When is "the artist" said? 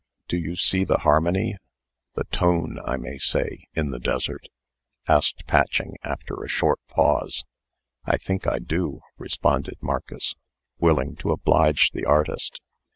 11.91-12.59